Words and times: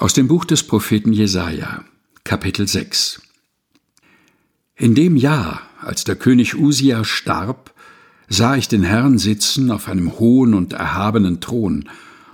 Aus 0.00 0.14
dem 0.14 0.28
Buch 0.28 0.46
des 0.46 0.62
Propheten 0.62 1.12
Jesaja, 1.12 1.84
Kapitel 2.24 2.66
6 2.66 3.20
In 4.74 4.94
dem 4.94 5.14
Jahr, 5.14 5.60
als 5.78 6.04
der 6.04 6.16
König 6.16 6.56
Usia 6.56 7.04
starb, 7.04 7.74
sah 8.26 8.56
ich 8.56 8.66
den 8.66 8.82
Herrn 8.82 9.18
sitzen 9.18 9.70
auf 9.70 9.88
einem 9.88 10.18
hohen 10.18 10.54
und 10.54 10.72
erhabenen 10.72 11.42
Thron, 11.42 11.86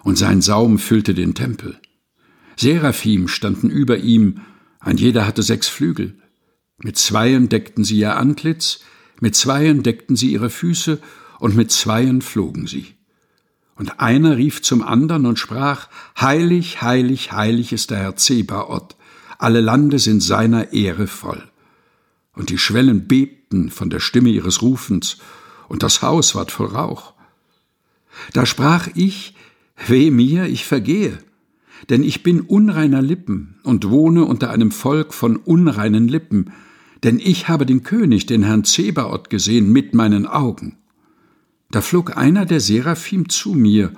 und 0.05 0.17
sein 0.17 0.43
Saum 0.43 0.79
füllte 0.79 1.13
den 1.13 1.35
Tempel. 1.35 1.77
Seraphim 2.55 3.27
standen 3.27 3.69
über 3.69 3.97
ihm, 3.99 4.43
ein 4.79 4.97
jeder 4.97 5.27
hatte 5.27 5.43
sechs 5.43 5.67
Flügel. 5.67 6.15
Mit 6.79 6.97
zweien 6.97 7.49
deckten 7.49 7.83
sie 7.83 7.99
ihr 7.99 8.15
Antlitz, 8.15 8.79
mit 9.21 9.35
zweien 9.35 9.83
deckten 9.83 10.15
sie 10.15 10.31
ihre 10.31 10.51
Füße, 10.51 11.01
und 11.41 11.57
mit 11.57 11.73
zweien 11.73 12.23
flogen 12.23 12.69
sie. 12.69 12.96
Und 13.77 14.01
einer 14.01 14.37
rief 14.37 14.63
zum 14.63 14.83
andern 14.83 15.27
und 15.27 15.39
sprach, 15.39 15.89
Heilig, 16.19 16.83
heilig, 16.83 17.33
heilig 17.33 17.73
ist 17.73 17.91
der 17.91 17.99
Herr 17.99 18.17
Zebaoth, 18.17 18.97
alle 19.39 19.61
Lande 19.61 19.99
sind 19.99 20.23
seiner 20.23 20.73
Ehre 20.73 21.07
voll. 21.07 21.43
Und 22.35 22.51
die 22.51 22.59
Schwellen 22.59 23.07
bebten 23.07 23.71
von 23.71 23.91
der 23.91 24.01
Stimme 24.01 24.31
ihres 24.31 24.63
Rufens, 24.63 25.19
und 25.69 25.83
das 25.83 26.01
Haus 26.01 26.35
ward 26.35 26.51
voll 26.53 26.69
Rauch. 26.69 27.13
Da 28.33 28.47
sprach 28.47 28.89
ich, 28.95 29.35
Weh 29.87 30.11
mir, 30.11 30.47
ich 30.47 30.65
vergehe, 30.65 31.19
denn 31.91 32.03
ich 32.03 32.23
bin 32.23 32.41
unreiner 32.41 33.03
Lippen 33.03 33.57
und 33.63 33.91
wohne 33.91 34.25
unter 34.25 34.51
einem 34.51 34.71
Volk 34.71 35.13
von 35.13 35.37
unreinen 35.37 36.09
Lippen, 36.09 36.53
denn 37.05 37.19
ich 37.19 37.49
habe 37.49 37.67
den 37.67 37.83
König, 37.83 38.25
den 38.25 38.43
Herrn 38.43 38.65
Zebaoth, 38.65 39.29
gesehen 39.29 39.71
mit 39.71 39.95
meinen 39.95 40.27
Augen. 40.27 40.79
Da 41.71 41.81
flog 41.81 42.17
einer 42.17 42.47
der 42.47 42.61
Seraphim 42.61 43.29
zu 43.29 43.53
mir 43.53 43.93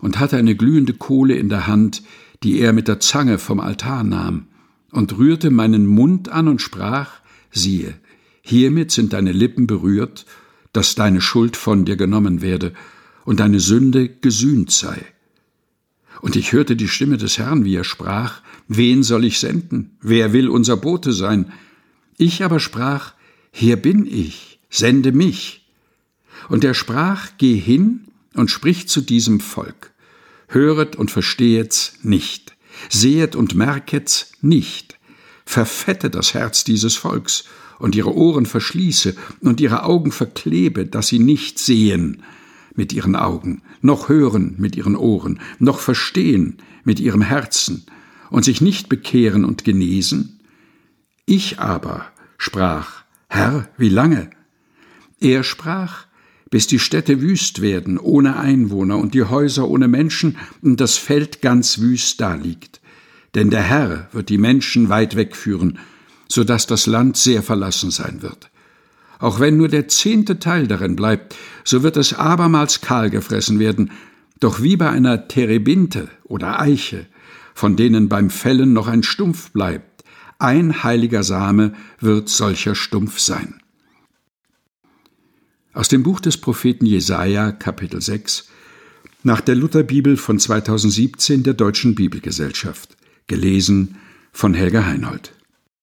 und 0.00 0.18
hatte 0.18 0.36
eine 0.36 0.56
glühende 0.56 0.94
Kohle 0.94 1.36
in 1.36 1.48
der 1.48 1.66
Hand, 1.66 2.02
die 2.42 2.58
er 2.58 2.72
mit 2.72 2.88
der 2.88 3.00
Zange 3.00 3.38
vom 3.38 3.60
Altar 3.60 4.02
nahm, 4.02 4.46
und 4.90 5.16
rührte 5.16 5.50
meinen 5.50 5.86
Mund 5.86 6.28
an 6.28 6.48
und 6.48 6.60
sprach, 6.60 7.20
siehe, 7.50 7.94
hiermit 8.42 8.90
sind 8.90 9.12
deine 9.12 9.32
Lippen 9.32 9.66
berührt, 9.66 10.26
dass 10.72 10.94
deine 10.94 11.20
Schuld 11.20 11.56
von 11.56 11.84
dir 11.84 11.96
genommen 11.96 12.42
werde 12.42 12.72
und 13.24 13.40
deine 13.40 13.60
Sünde 13.60 14.08
gesühnt 14.08 14.70
sei. 14.70 14.98
Und 16.20 16.36
ich 16.36 16.52
hörte 16.52 16.76
die 16.76 16.88
Stimme 16.88 17.16
des 17.16 17.38
Herrn, 17.38 17.64
wie 17.64 17.74
er 17.74 17.84
sprach, 17.84 18.42
wen 18.68 19.02
soll 19.02 19.24
ich 19.24 19.38
senden? 19.38 19.96
Wer 20.00 20.32
will 20.32 20.48
unser 20.48 20.76
Bote 20.76 21.12
sein? 21.12 21.52
Ich 22.16 22.44
aber 22.44 22.60
sprach, 22.60 23.14
hier 23.50 23.76
bin 23.76 24.06
ich, 24.06 24.60
sende 24.70 25.12
mich. 25.12 25.61
Und 26.48 26.64
er 26.64 26.74
sprach, 26.74 27.30
Geh 27.38 27.56
hin 27.56 28.04
und 28.34 28.50
sprich 28.50 28.88
zu 28.88 29.00
diesem 29.00 29.40
Volk. 29.40 29.92
Höret 30.48 30.96
und 30.96 31.10
verstehet's 31.10 31.94
nicht. 32.02 32.56
Sehet 32.88 33.36
und 33.36 33.54
merket's 33.54 34.32
nicht. 34.40 34.98
Verfette 35.44 36.10
das 36.10 36.34
Herz 36.34 36.64
dieses 36.64 36.96
Volks 36.96 37.44
und 37.78 37.94
ihre 37.94 38.14
Ohren 38.14 38.46
verschließe 38.46 39.16
und 39.40 39.60
ihre 39.60 39.82
Augen 39.84 40.12
verklebe, 40.12 40.86
dass 40.86 41.08
sie 41.08 41.18
nicht 41.18 41.58
sehen 41.58 42.22
mit 42.74 42.92
ihren 42.92 43.16
Augen, 43.16 43.62
noch 43.80 44.08
hören 44.08 44.54
mit 44.58 44.76
ihren 44.76 44.96
Ohren, 44.96 45.40
noch 45.58 45.80
verstehen 45.80 46.58
mit 46.84 47.00
ihrem 47.00 47.22
Herzen 47.22 47.84
und 48.30 48.44
sich 48.44 48.60
nicht 48.60 48.88
bekehren 48.88 49.44
und 49.44 49.64
genesen? 49.64 50.40
Ich 51.26 51.58
aber 51.58 52.06
sprach, 52.38 53.04
Herr, 53.28 53.68
wie 53.76 53.88
lange? 53.88 54.30
Er 55.20 55.44
sprach, 55.44 56.06
bis 56.52 56.66
die 56.66 56.78
Städte 56.78 57.22
wüst 57.22 57.62
werden, 57.62 57.98
ohne 57.98 58.36
Einwohner 58.36 58.98
und 58.98 59.14
die 59.14 59.24
Häuser 59.24 59.66
ohne 59.68 59.88
Menschen 59.88 60.36
und 60.60 60.82
das 60.82 60.98
Feld 60.98 61.40
ganz 61.40 61.78
wüst 61.78 62.20
daliegt. 62.20 62.82
Denn 63.34 63.48
der 63.48 63.62
Herr 63.62 64.08
wird 64.12 64.28
die 64.28 64.36
Menschen 64.36 64.90
weit 64.90 65.16
wegführen, 65.16 65.78
so 66.28 66.44
dass 66.44 66.66
das 66.66 66.84
Land 66.84 67.16
sehr 67.16 67.42
verlassen 67.42 67.90
sein 67.90 68.20
wird. 68.20 68.50
Auch 69.18 69.40
wenn 69.40 69.56
nur 69.56 69.68
der 69.68 69.88
zehnte 69.88 70.40
Teil 70.40 70.66
darin 70.66 70.94
bleibt, 70.94 71.34
so 71.64 71.82
wird 71.82 71.96
es 71.96 72.12
abermals 72.12 72.82
kahl 72.82 73.08
gefressen 73.08 73.58
werden, 73.58 73.90
doch 74.38 74.60
wie 74.60 74.76
bei 74.76 74.90
einer 74.90 75.28
Terebinte 75.28 76.10
oder 76.24 76.60
Eiche, 76.60 77.06
von 77.54 77.76
denen 77.76 78.10
beim 78.10 78.28
Fällen 78.28 78.74
noch 78.74 78.88
ein 78.88 79.02
Stumpf 79.02 79.52
bleibt, 79.52 80.04
ein 80.38 80.82
heiliger 80.82 81.22
Same 81.22 81.72
wird 81.98 82.28
solcher 82.28 82.74
Stumpf 82.74 83.20
sein. 83.20 83.61
Aus 85.74 85.88
dem 85.88 86.02
Buch 86.02 86.20
des 86.20 86.36
Propheten 86.36 86.84
Jesaja, 86.84 87.50
Kapitel 87.50 88.02
6, 88.02 88.48
nach 89.22 89.40
der 89.40 89.54
Lutherbibel 89.54 90.18
von 90.18 90.38
2017 90.38 91.44
der 91.44 91.54
Deutschen 91.54 91.94
Bibelgesellschaft, 91.94 92.96
gelesen 93.26 93.96
von 94.32 94.52
Helga 94.52 94.84
Heinold. 94.84 95.32